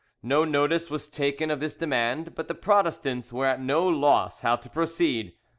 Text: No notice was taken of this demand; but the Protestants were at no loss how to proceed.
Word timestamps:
No 0.23 0.43
notice 0.45 0.89
was 0.89 1.07
taken 1.07 1.51
of 1.51 1.59
this 1.59 1.75
demand; 1.75 2.33
but 2.33 2.47
the 2.47 2.55
Protestants 2.55 3.31
were 3.31 3.45
at 3.45 3.61
no 3.61 3.87
loss 3.87 4.41
how 4.41 4.55
to 4.55 4.67
proceed. 4.67 5.33